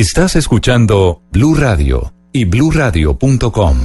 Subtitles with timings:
[0.00, 3.76] Estás escuchando Blue Radio y bluradio.com.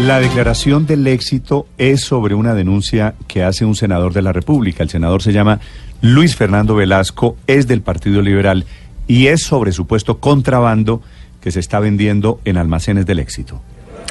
[0.00, 4.82] La declaración del éxito es sobre una denuncia que hace un senador de la República.
[4.82, 5.60] El senador se llama
[6.02, 8.66] Luis Fernando Velasco, es del Partido Liberal
[9.08, 11.00] y es sobre supuesto contrabando
[11.40, 13.62] que se está vendiendo en almacenes del éxito.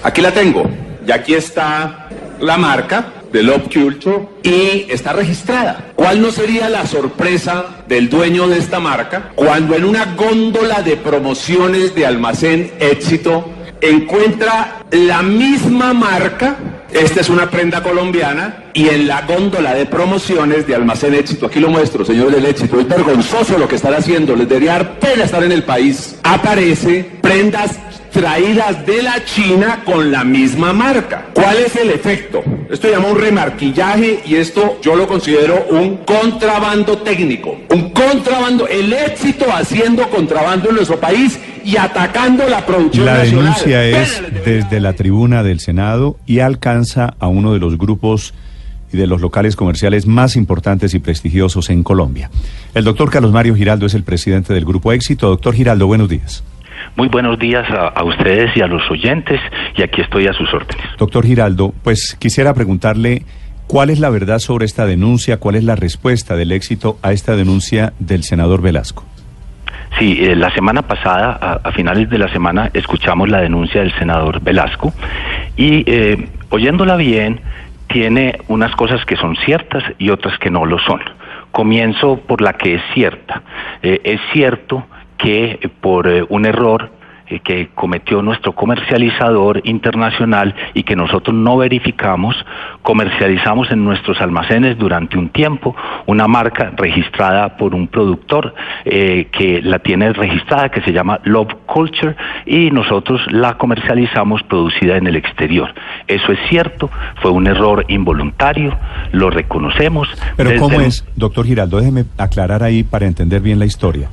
[0.02, 0.68] Aquí la tengo.
[1.06, 2.10] Y aquí está
[2.42, 5.92] la marca de Love Culture y está registrada.
[5.96, 10.98] ¿Cuál no sería la sorpresa del dueño de esta marca cuando en una góndola de
[10.98, 13.46] promociones de almacén éxito
[13.80, 16.58] encuentra la misma marca?
[16.92, 21.60] Esta es una prenda colombiana y en la góndola de promociones de Almacén Éxito, aquí
[21.60, 25.24] lo muestro, señores del Éxito, es vergonzoso lo que están haciendo, les debería dar pena
[25.24, 26.20] estar en el país.
[26.24, 27.80] Aparece prendas
[28.12, 31.28] traídas de la China con la misma marca.
[31.34, 32.44] ¿Cuál es el efecto?
[32.70, 37.58] Esto llama un remarquillaje y esto yo lo considero un contrabando técnico.
[37.70, 43.44] Un contrabando, el éxito haciendo contrabando en nuestro país y atacando la producción La nacional.
[43.46, 48.34] denuncia es desde la tribuna del Senado y alcanza a uno de los grupos
[48.94, 52.30] y de los locales comerciales más importantes y prestigiosos en Colombia.
[52.74, 55.30] El doctor Carlos Mario Giraldo es el presidente del Grupo Éxito.
[55.30, 56.44] Doctor Giraldo, buenos días.
[56.96, 59.40] Muy buenos días a, a ustedes y a los oyentes
[59.76, 60.86] y aquí estoy a sus órdenes.
[60.98, 63.24] Doctor Giraldo, pues quisiera preguntarle
[63.68, 67.36] cuál es la verdad sobre esta denuncia, cuál es la respuesta del éxito a esta
[67.36, 69.06] denuncia del senador Velasco.
[70.00, 73.94] Sí, eh, la semana pasada, a, a finales de la semana, escuchamos la denuncia del
[73.94, 74.94] senador Velasco
[75.58, 77.42] y eh, oyéndola bien,
[77.88, 81.02] tiene unas cosas que son ciertas y otras que no lo son.
[81.52, 83.44] Comienzo por la que es cierta.
[83.84, 84.86] Eh, es cierto
[85.22, 86.90] que eh, por eh, un error
[87.28, 92.36] eh, que cometió nuestro comercializador internacional y que nosotros no verificamos,
[92.82, 95.76] comercializamos en nuestros almacenes durante un tiempo
[96.08, 98.54] una marca registrada por un productor
[98.86, 104.98] eh, que la tiene registrada, que se llama Love Culture, y nosotros la comercializamos producida
[104.98, 105.74] en el exterior.
[106.08, 106.90] Eso es cierto,
[107.22, 108.78] fue un error involuntario,
[109.12, 110.10] lo reconocemos.
[110.36, 111.06] Pero ¿cómo el- es?
[111.16, 114.10] Doctor Giraldo, déjeme aclarar ahí para entender bien la historia.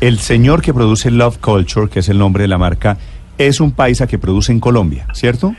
[0.00, 2.96] El señor que produce Love Culture, que es el nombre de la marca,
[3.38, 5.54] es un paisa que produce en Colombia, ¿cierto?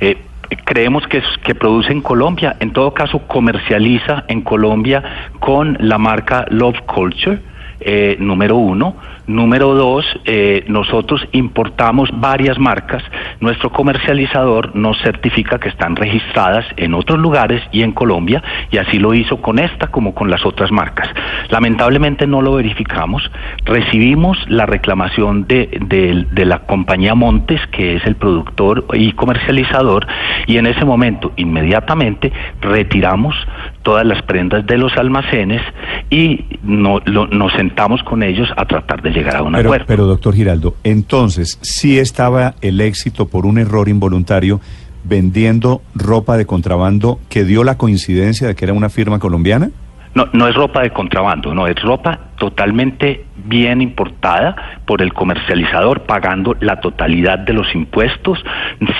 [0.00, 0.16] Eh,
[0.64, 5.02] creemos que, es- que produce en Colombia, en todo caso comercializa en Colombia
[5.40, 7.40] con la marca Love Culture,
[7.80, 8.96] eh, número uno.
[9.26, 13.02] Número dos, eh, nosotros importamos varias marcas.
[13.40, 18.98] Nuestro comercializador nos certifica que están registradas en otros lugares y en Colombia, y así
[18.98, 21.08] lo hizo con esta como con las otras marcas.
[21.50, 23.30] Lamentablemente no lo verificamos.
[23.66, 30.06] Recibimos la reclamación de, de- la compañía Montes, que es el productor y comercializador,
[30.46, 33.34] y en ese momento inmediatamente retiramos
[33.82, 35.60] todas las prendas de los almacenes
[36.08, 39.84] y no- lo- nos sentamos con ellos a tratar de llegar a un Pero, acuerdo.
[39.86, 44.60] pero doctor Giraldo, entonces, sí estaba el éxito por un error involuntario
[45.04, 49.70] vendiendo ropa de contrabando que dio la coincidencia de que era una firma colombiana?
[50.14, 56.02] No, no es ropa de contrabando, no, es ropa totalmente bien importada por el comercializador,
[56.02, 58.38] pagando la totalidad de los impuestos,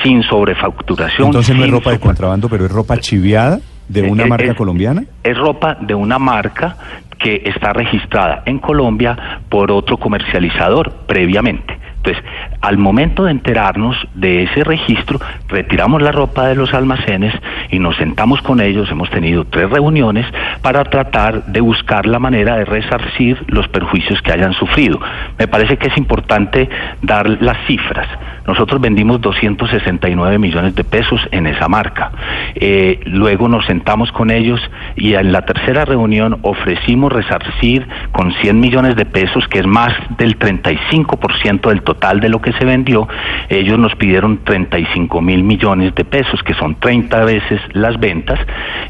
[0.03, 1.28] sin sobrefacturación.
[1.28, 4.56] Entonces no es ropa de contrabando, pero es ropa chiviada de una Eh, marca es-
[4.56, 5.04] colombiana.
[5.22, 6.76] Es ropa de una marca
[7.19, 11.76] que está registrada en Colombia por otro comercializador previamente.
[11.97, 12.22] Entonces,
[12.61, 17.35] al momento de enterarnos de ese registro, retiramos la ropa de los almacenes
[17.71, 18.91] y nos sentamos con ellos.
[18.91, 20.27] Hemos tenido tres reuniones
[20.63, 25.01] para tratar de buscar la manera de resarcir los perjuicios que hayan sufrido.
[25.39, 26.69] Me parece que es importante
[27.03, 28.09] dar las cifras.
[28.47, 32.11] Nosotros vendimos 269 millones de pesos en esa marca.
[32.55, 34.59] Eh, luego nos sentamos con ellos
[34.97, 39.93] y en la tercera reunión ofrecimos resarcir con 100 millones de pesos, que es más
[40.17, 43.09] del 35% del total de lo que se vendió.
[43.48, 48.38] Ellos nos pidieron 35 mil millones de pesos, que son 30 veces las ventas,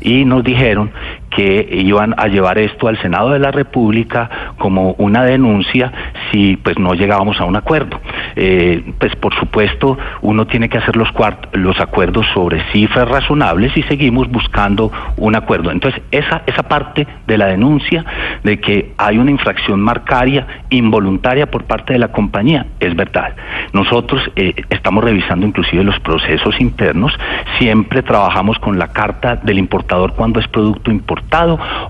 [0.01, 0.91] y nos dijeron
[1.31, 5.93] que iban a llevar esto al Senado de la República como una denuncia
[6.31, 8.01] si pues no llegábamos a un acuerdo.
[8.37, 11.09] Eh, pues por supuesto uno tiene que hacer los,
[11.53, 15.71] los acuerdos sobre cifras razonables y seguimos buscando un acuerdo.
[15.71, 18.05] Entonces esa, esa parte de la denuncia
[18.43, 23.35] de que hay una infracción marcaria involuntaria por parte de la compañía es verdad.
[23.73, 27.13] Nosotros eh, estamos revisando inclusive los procesos internos,
[27.59, 31.18] siempre trabajamos con la carta del importador cuando es producto importado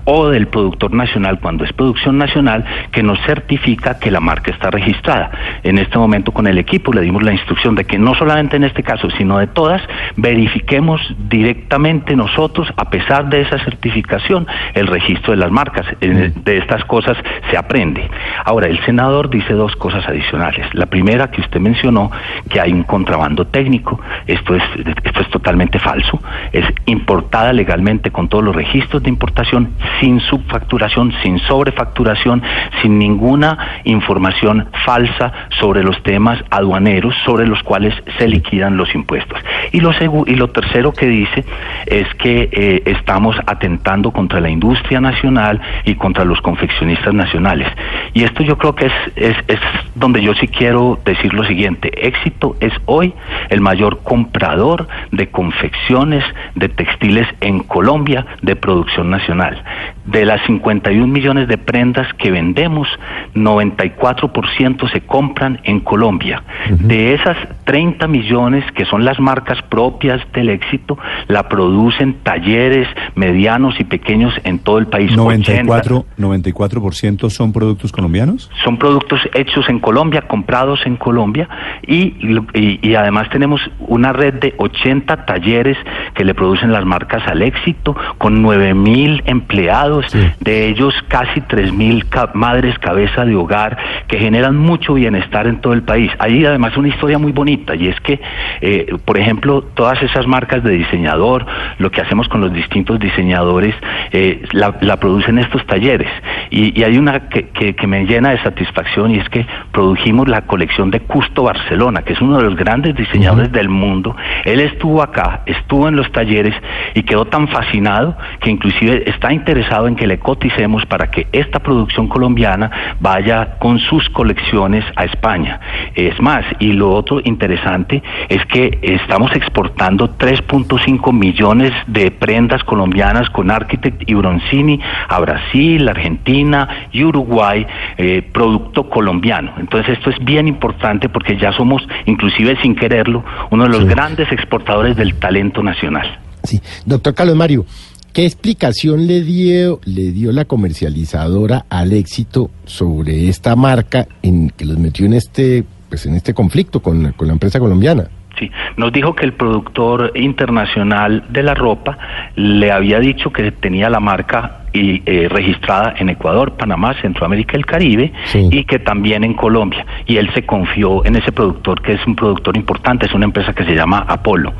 [0.05, 4.69] o del productor nacional cuando es producción nacional que nos certifica que la marca está
[4.69, 5.31] registrada.
[5.63, 8.63] En este momento con el equipo le dimos la instrucción de que no solamente en
[8.63, 9.81] este caso, sino de todas,
[10.15, 15.85] verifiquemos directamente nosotros, a pesar de esa certificación, el registro de las marcas.
[15.99, 17.17] De estas cosas
[17.49, 18.09] se aprende.
[18.45, 20.67] Ahora, el senador dice dos cosas adicionales.
[20.73, 22.11] La primera que usted mencionó,
[22.49, 23.99] que hay un contrabando técnico.
[24.27, 24.63] Esto es,
[25.03, 26.19] esto es totalmente falso.
[26.51, 32.41] Es importada legalmente con todos los registros de importación, sin subfacturación, sin sobrefacturación,
[32.81, 39.37] sin ninguna información falsa sobre los temas aduaneros sobre los cuales se liquidan los impuestos.
[39.73, 39.91] Y lo,
[40.25, 41.43] y lo tercero que dice
[41.85, 47.67] es que eh, estamos atentando contra la industria nacional y contra los confeccionistas nacionales.
[48.13, 49.59] Y esto yo creo que es, es, es
[49.95, 51.91] donde yo sí quiero decir lo siguiente.
[52.07, 53.13] Éxito es hoy
[53.49, 56.23] el mayor comprador de confecciones,
[56.55, 59.63] de textiles en Colombia de producción nacional.
[60.05, 62.87] De las 51 millones de prendas que vendemos,
[63.35, 66.43] 94% se compran en Colombia.
[66.69, 70.97] De esas 30 millones que son las marcas propias del éxito,
[71.27, 75.15] la producen talleres medianos y pequeños en todo el país.
[75.15, 78.49] 94, 94% son productos colombianos?
[78.63, 81.47] Son productos hechos en Colombia, comprados en Colombia
[81.85, 82.15] y,
[82.53, 85.77] y, además tenemos una red de 80 talleres
[86.15, 90.05] que le producen las marcas al éxito con 9 mil empleados,
[90.39, 95.73] de ellos casi 3 mil madres cabeza de hogar que generan mucho bienestar en todo
[95.73, 96.11] el país.
[96.19, 98.19] Hay además una historia muy bonita y es que,
[98.61, 101.45] eh, por ejemplo, todas esas marcas de diseñador,
[101.77, 103.75] lo que hacemos con los distintos diseñadores,
[104.11, 106.09] eh, la, producen estos talleres.
[106.49, 110.91] Y, hay una que, que, me llena de satisfacción y es que produjimos la colección
[110.91, 114.15] de Custo Barcelona, que es uno de los grandes diseñadores del mundo.
[114.45, 116.55] Él estuvo acá, estuvo en los talleres
[116.95, 121.59] y quedó tan fascinado que inclusive está interesado en que le coticemos para que esta
[121.59, 125.59] producción colombiana vaya con sus colecciones a España.
[125.95, 133.29] Es más, y lo otro interesante es que estamos exportando 3.5 millones de prendas colombianas
[133.29, 137.65] con Architect y Broncini a Brasil, Argentina y Uruguay,
[137.97, 139.53] eh, producto colombiano.
[139.57, 144.31] Entonces esto es bien importante porque ya somos, inclusive sin quererlo, uno de los grandes
[144.31, 146.19] exportadores del talento nacional.
[146.43, 147.65] Sí, doctor Carlos Mario,
[148.13, 154.65] ¿Qué explicación le dio, le dio la comercializadora al éxito sobre esta marca en que
[154.65, 158.09] los metió en este, pues en este conflicto con, con la empresa colombiana?
[158.39, 161.97] Sí, nos dijo que el productor internacional de la ropa
[162.35, 167.59] le había dicho que tenía la marca y eh, registrada en Ecuador, Panamá, Centroamérica y
[167.59, 169.85] el Caribe y que también en Colombia.
[170.05, 173.53] Y él se confió en ese productor que es un productor importante, es una empresa
[173.53, 174.53] que se llama Apolo.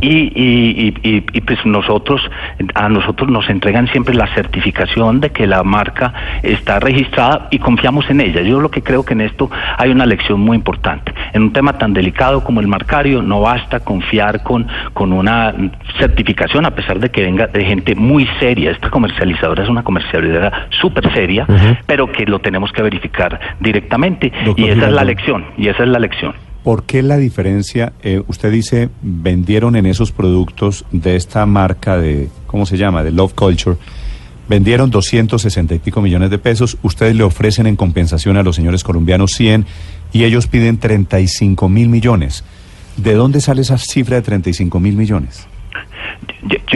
[0.00, 2.20] Y, y, y, pues nosotros,
[2.74, 6.12] a nosotros nos entregan siempre la certificación de que la marca
[6.42, 8.42] está registrada y confiamos en ella.
[8.42, 11.12] Yo lo que creo que en esto hay una lección muy importante.
[11.32, 15.54] En un tema tan delicado como el marcario, no basta confiar con, con una
[15.98, 18.70] certificación, a pesar de que venga de gente muy seria.
[18.70, 21.46] Esta comercializadora es una comercialidad súper seria,
[21.86, 24.32] pero que lo tenemos que verificar directamente.
[24.56, 26.34] y esa es la lección, y esa es la lección.
[26.64, 27.92] ¿Por qué la diferencia?
[28.02, 33.02] Eh, usted dice, vendieron en esos productos de esta marca de, ¿cómo se llama?
[33.02, 33.76] De Love Culture.
[34.48, 36.78] Vendieron 260 y pico millones de pesos.
[36.82, 39.66] Ustedes le ofrecen en compensación a los señores colombianos 100
[40.14, 42.44] y ellos piden 35 mil millones.
[42.96, 45.46] ¿De dónde sale esa cifra de 35 mil millones?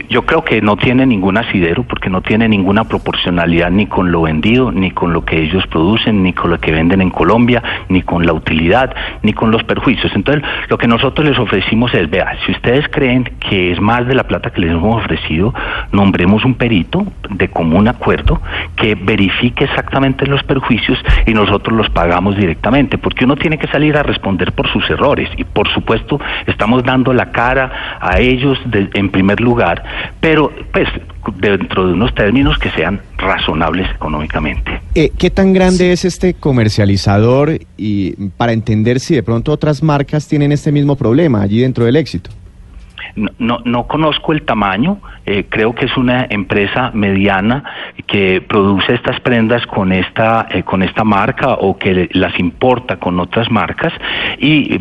[0.08, 4.22] Yo, creo que no tiene ningún asidero porque no tiene ninguna proporcionalidad ni con lo
[4.22, 8.02] vendido, ni con lo que ellos producen, ni con lo que venden en Colombia, ni
[8.02, 10.10] con la utilidad, ni con los perjuicios.
[10.14, 14.14] Entonces, lo que nosotros les ofrecimos es, vea, si ustedes creen que es más de
[14.14, 15.52] la plata que les hemos ofrecido,
[15.92, 18.40] nombremos un perito de común acuerdo
[18.76, 23.96] que verifique exactamente los perjuicios y nosotros los pagamos directamente, porque uno tiene que salir
[23.96, 29.10] a responder por sus errores y por supuesto estamos dando la cara a ellos en
[29.18, 29.82] primer lugar
[30.20, 30.86] pero pues
[31.40, 34.80] dentro de unos términos que sean razonables económicamente.
[34.94, 40.28] Eh, ¿Qué tan grande es este comercializador y para entender si de pronto otras marcas
[40.28, 42.30] tienen este mismo problema allí dentro del éxito?
[43.38, 47.64] No, no, conozco el tamaño, eh, creo que es una empresa mediana
[48.06, 53.18] que produce estas prendas con esta, eh, con esta marca o que las importa con
[53.18, 53.92] otras marcas.
[54.38, 54.78] Y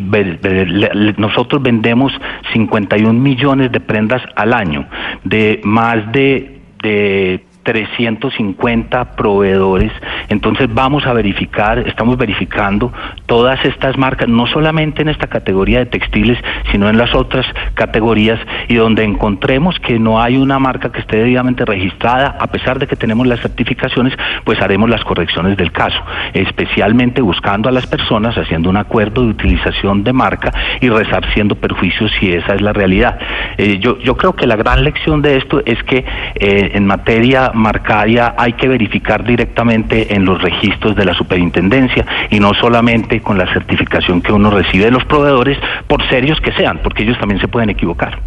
[1.16, 2.12] nosotros vendemos
[2.52, 4.86] 51 millones de prendas al año
[5.24, 9.92] de más de, de 350 proveedores.
[10.28, 12.92] Entonces vamos a verificar, estamos verificando
[13.26, 16.38] todas estas marcas, no solamente en esta categoría de textiles,
[16.70, 21.18] sino en las otras categorías y donde encontremos que no hay una marca que esté
[21.18, 26.00] debidamente registrada, a pesar de que tenemos las certificaciones, pues haremos las correcciones del caso,
[26.32, 32.10] especialmente buscando a las personas, haciendo un acuerdo de utilización de marca y resarciendo perjuicios
[32.18, 33.18] si esa es la realidad.
[33.56, 37.52] Eh, yo, yo creo que la gran lección de esto es que eh, en materia
[37.58, 43.36] marcaria hay que verificar directamente en los registros de la superintendencia y no solamente con
[43.36, 47.40] la certificación que uno recibe de los proveedores, por serios que sean, porque ellos también
[47.40, 48.20] se pueden equivocar.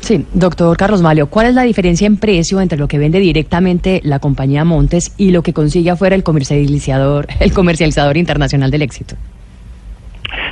[0.00, 4.00] Sí, doctor Carlos Malio, ¿cuál es la diferencia en precio entre lo que vende directamente
[4.02, 9.16] la compañía Montes y lo que consigue afuera el comercializador, el comercializador internacional del éxito?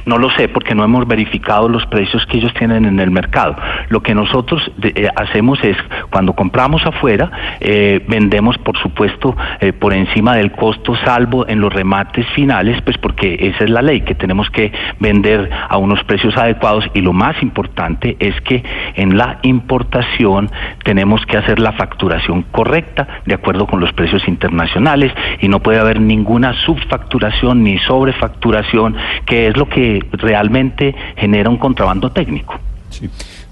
[0.04, 3.56] No lo sé porque no hemos verificado los precios que ellos tienen en el mercado.
[3.88, 5.76] Lo que nosotros eh, hacemos es,
[6.10, 11.72] cuando compramos afuera, eh, vendemos, por supuesto, eh, por encima del costo, salvo en los
[11.72, 16.36] remates finales, pues porque esa es la ley, que tenemos que vender a unos precios
[16.36, 18.62] adecuados y lo más importante es que
[18.94, 20.50] en la importación
[20.84, 25.78] tenemos que hacer la facturación correcta de acuerdo con los precios internacionales y no puede
[25.78, 32.54] haber ninguna subfacturación ni sobrefacturación, que es lo que realmente genera un contrabando técnico.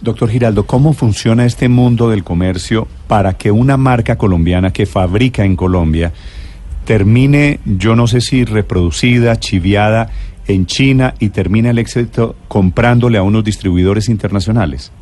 [0.00, 5.44] Doctor Giraldo, ¿cómo funciona este mundo del comercio para que una marca colombiana que fabrica
[5.44, 6.12] en Colombia
[6.84, 10.10] termine, yo no sé si reproducida, chiviada
[10.46, 14.92] en China y termine el éxito comprándole a unos distribuidores internacionales?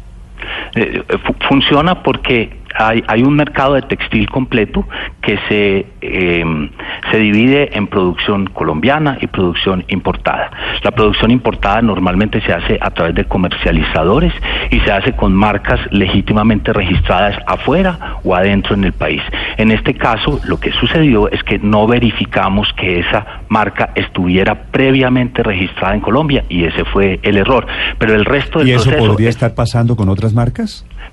[0.75, 1.03] Eh,
[1.49, 4.87] funciona porque hay, hay un mercado de textil completo
[5.23, 6.71] que se, em,
[7.11, 10.51] se divide en producción colombiana y producción importada.
[10.83, 14.33] La producción importada normalmente se hace a través de comercializadores
[14.71, 19.23] y se hace con marcas legítimamente registradas afuera o adentro en el país.
[19.57, 25.43] En este caso, lo que sucedió es que no verificamos que esa marca estuviera previamente
[25.43, 27.67] registrada en Colombia y ese fue el error.
[27.99, 30.64] Pero el resto del ¿Y eso podría estar pasando con otras marcas?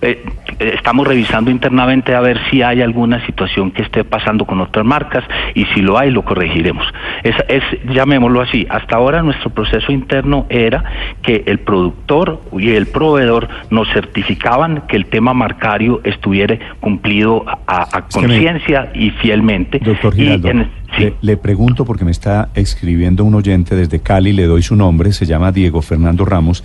[0.02, 0.24] Eh,
[0.60, 5.24] estamos revisando internamente a ver si hay alguna situación que esté pasando con otras marcas
[5.54, 6.86] y si lo hay lo corregiremos.
[7.24, 10.84] Es, es llamémoslo así, hasta ahora nuestro proceso interno era
[11.22, 18.02] que el productor y el proveedor nos certificaban que el tema marcario estuviera cumplido a,
[18.12, 19.80] conciencia y fielmente.
[19.80, 20.52] Doctor Giraldo,
[20.98, 25.14] le, le pregunto porque me está escribiendo un oyente desde Cali, le doy su nombre,
[25.14, 26.64] se llama Diego Fernando Ramos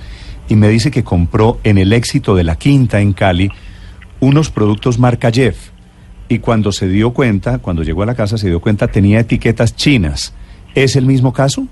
[0.48, 3.50] y me dice que compró en el éxito de la quinta en Cali
[4.20, 5.70] unos productos marca Jeff.
[6.28, 9.76] Y cuando se dio cuenta, cuando llegó a la casa, se dio cuenta tenía etiquetas
[9.76, 10.34] chinas.
[10.74, 11.66] ¿Es el mismo caso?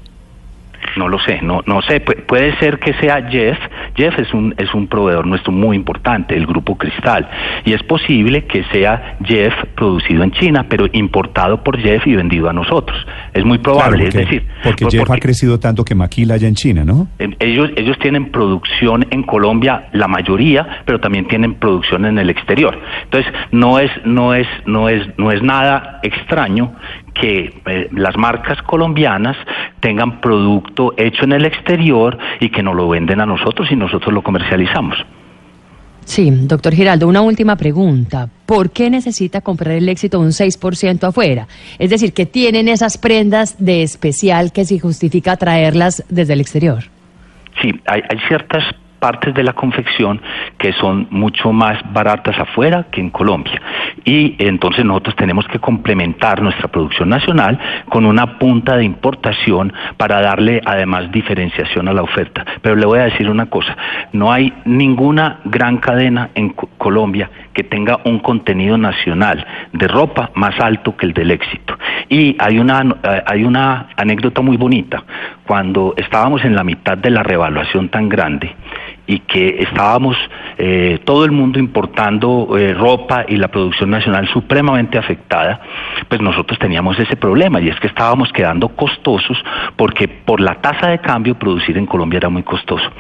[0.97, 2.01] No lo sé, no, no sé.
[2.01, 3.59] puede ser que sea Jeff.
[3.97, 7.29] Jeff es un, es un proveedor nuestro muy importante, el grupo Cristal.
[7.65, 12.49] Y es posible que sea Jeff producido en China, pero importado por Jeff y vendido
[12.49, 12.99] a nosotros.
[13.33, 14.47] Es muy probable, es decir.
[14.63, 17.09] Porque Jeff ha crecido tanto que maquila allá en China, ¿no?
[17.19, 22.79] Ellos, ellos tienen producción en Colombia, la mayoría, pero también tienen producción en el exterior.
[23.05, 26.73] Entonces, no es, no es, no es, no es nada extraño
[27.15, 29.37] que eh, las marcas colombianas
[29.81, 34.13] tengan producto hecho en el exterior y que nos lo venden a nosotros y nosotros
[34.13, 34.97] lo comercializamos.
[36.05, 38.29] Sí, doctor Giraldo, una última pregunta.
[38.45, 41.49] ¿Por qué necesita comprar el éxito un 6% afuera?
[41.79, 46.85] Es decir, que tienen esas prendas de especial que se justifica traerlas desde el exterior?
[47.63, 48.65] Sí, hay, hay ciertas
[49.05, 50.19] partes de la confección
[50.57, 53.61] que son mucho más baratas afuera que en Colombia.
[54.03, 57.59] Y entonces nosotros tenemos que complementar nuestra producción nacional
[57.91, 62.47] con una punta de importación para darle además diferenciación a la oferta.
[62.63, 63.77] Pero le voy a decir una cosa,
[64.15, 70.59] no hay ninguna gran cadena en Colombia que tenga un contenido nacional de ropa más
[70.61, 71.77] alto que el del éxito.
[72.09, 75.05] Y hay una, eh, hay una anécdota muy bonita.
[75.47, 78.55] Cuando estábamos en la mitad de la revaluación tan grande,
[79.07, 80.17] y que estábamos
[80.57, 85.61] eh, todo el mundo importando eh, ropa y la producción nacional supremamente afectada,
[86.09, 89.37] pues nosotros teníamos ese problema y es que estábamos quedando costosos
[89.77, 92.91] porque por la tasa de cambio producir en Colombia era muy costoso.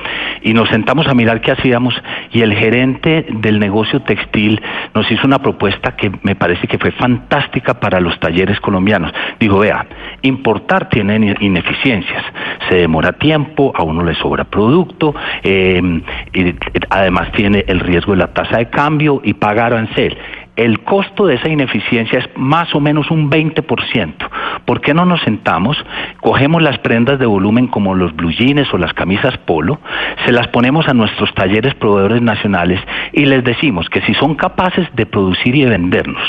[0.42, 1.94] Y nos sentamos a mirar qué hacíamos
[2.32, 4.60] y el gerente del negocio textil
[4.94, 9.12] nos hizo una propuesta que me parece que fue fantástica para los talleres colombianos.
[9.40, 9.86] Dijo, vea,
[10.22, 12.24] importar tiene ineficiencias,
[12.68, 15.80] se demora tiempo, a uno le sobra producto, eh,
[16.32, 16.54] y
[16.90, 20.16] además tiene el riesgo de la tasa de cambio y paga arancel.
[20.56, 24.14] El costo de esa ineficiencia es más o menos un 20%.
[24.64, 25.76] ¿Por qué no nos sentamos,
[26.20, 29.80] cogemos las prendas de volumen como los blue jeans o las camisas polo,
[30.24, 32.80] se las ponemos a nuestros talleres proveedores nacionales
[33.12, 36.22] y les decimos que si son capaces de producir y de vendernos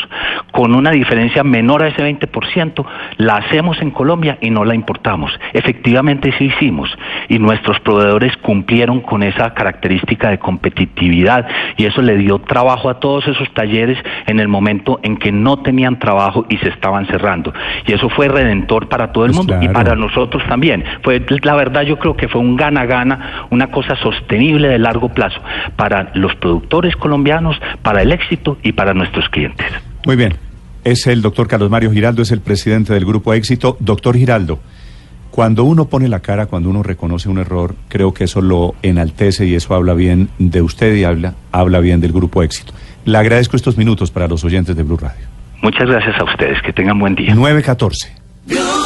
[0.52, 2.86] con una diferencia menor a ese 20%,
[3.18, 5.32] la hacemos en Colombia y no la importamos.
[5.54, 6.90] Efectivamente sí hicimos
[7.30, 13.00] y nuestros proveedores cumplieron con esa característica de competitividad y eso le dio trabajo a
[13.00, 17.54] todos esos talleres en el momento en que no tenían trabajo y se estaban cerrando.
[17.86, 20.84] Y eso fue redentor para todo el Pues mundo y para nosotros también.
[21.04, 25.40] Fue la verdad yo creo que fue un gana-gana, una cosa sostenible de largo plazo
[25.76, 29.68] para los productores colombianos, para el éxito y para nuestros clientes.
[30.06, 30.36] Muy bien.
[30.84, 33.76] Es el doctor Carlos Mario Giraldo, es el presidente del Grupo Éxito.
[33.80, 34.60] Doctor Giraldo,
[35.32, 39.48] cuando uno pone la cara, cuando uno reconoce un error, creo que eso lo enaltece
[39.48, 42.72] y eso habla bien de usted y habla, habla bien del Grupo Éxito.
[43.06, 45.28] Le agradezco estos minutos para los oyentes de Blue Radio.
[45.62, 47.34] Muchas gracias a ustedes, que tengan buen día.
[47.34, 48.12] 914.
[48.48, 48.85] Blue